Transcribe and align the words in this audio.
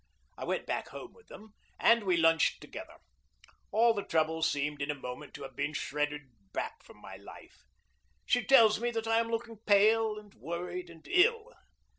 I 0.35 0.45
went 0.45 0.65
back 0.65 0.87
home 0.87 1.13
with 1.13 1.27
them, 1.27 1.53
and 1.79 2.05
we 2.05 2.17
lunched 2.17 2.59
together. 2.59 2.95
All 3.69 3.93
the 3.93 4.01
troubles 4.01 4.49
seem 4.49 4.77
in 4.79 4.89
a 4.89 4.95
moment 4.95 5.35
to 5.35 5.43
have 5.43 5.55
been 5.55 5.73
shredded 5.73 6.23
back 6.53 6.81
from 6.81 6.97
my 6.97 7.17
life. 7.17 7.65
She 8.25 8.43
tells 8.43 8.79
me 8.79 8.89
that 8.89 9.05
I 9.05 9.19
am 9.19 9.29
looking 9.29 9.57
pale 9.67 10.17
and 10.17 10.33
worried 10.33 10.89
and 10.89 11.07
ill. 11.07 11.53